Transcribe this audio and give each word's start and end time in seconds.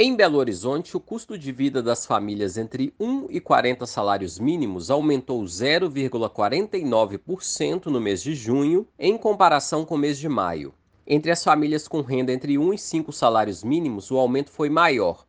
Em 0.00 0.14
Belo 0.14 0.38
Horizonte, 0.38 0.96
o 0.96 1.00
custo 1.00 1.36
de 1.36 1.50
vida 1.50 1.82
das 1.82 2.06
famílias 2.06 2.56
entre 2.56 2.94
1 3.00 3.26
e 3.30 3.40
40 3.40 3.84
salários 3.84 4.38
mínimos 4.38 4.92
aumentou 4.92 5.42
0,49% 5.42 7.86
no 7.86 8.00
mês 8.00 8.22
de 8.22 8.32
junho, 8.32 8.86
em 8.96 9.18
comparação 9.18 9.84
com 9.84 9.96
o 9.96 9.98
mês 9.98 10.16
de 10.16 10.28
maio. 10.28 10.72
Entre 11.04 11.32
as 11.32 11.42
famílias 11.42 11.88
com 11.88 12.00
renda 12.00 12.32
entre 12.32 12.56
1 12.56 12.74
e 12.74 12.78
5 12.78 13.12
salários 13.12 13.64
mínimos, 13.64 14.12
o 14.12 14.18
aumento 14.18 14.52
foi 14.52 14.70
maior, 14.70 15.26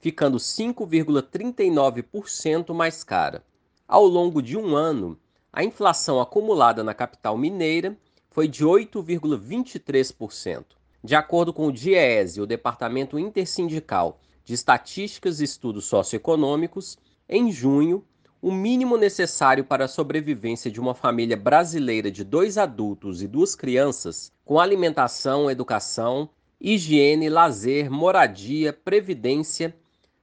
ficando 0.00 0.38
5,39% 0.38 2.74
mais 2.74 3.02
cara. 3.02 3.42
Ao 3.88 4.04
longo 4.04 4.42
de 4.42 4.54
um 4.56 4.74
ano, 4.74 5.16
a 5.52 5.62
inflação 5.64 6.20
acumulada 6.20 6.82
na 6.84 6.92
capital 6.92 7.38
mineira 7.38 7.96
foi 8.30 8.48
de 8.48 8.64
8,23%. 8.64 10.64
De 11.02 11.14
acordo 11.14 11.52
com 11.52 11.66
o 11.68 11.72
DIEESE, 11.72 12.40
o 12.40 12.46
Departamento 12.46 13.18
Intersindical 13.18 14.18
de 14.44 14.54
Estatísticas 14.54 15.40
e 15.40 15.44
Estudos 15.44 15.84
Socioeconômicos, 15.86 16.96
em 17.28 17.50
junho, 17.50 18.04
o 18.42 18.52
mínimo 18.52 18.96
necessário 18.96 19.64
para 19.64 19.86
a 19.86 19.88
sobrevivência 19.88 20.70
de 20.70 20.78
uma 20.78 20.94
família 20.94 21.36
brasileira 21.36 22.10
de 22.10 22.22
dois 22.22 22.58
adultos 22.58 23.22
e 23.22 23.26
duas 23.26 23.54
crianças, 23.54 24.30
com 24.44 24.60
alimentação, 24.60 25.50
educação, 25.50 26.28
higiene, 26.60 27.28
lazer, 27.28 27.90
moradia, 27.90 28.72
previdência 28.72 29.74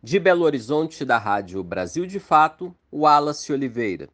De 0.00 0.20
Belo 0.20 0.44
Horizonte, 0.44 1.04
da 1.04 1.18
Rádio 1.18 1.60
Brasil 1.64 2.06
de 2.06 2.20
Fato, 2.20 2.72
Wallace 2.92 3.52
Oliveira. 3.52 4.08